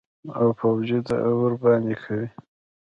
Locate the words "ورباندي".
1.39-1.95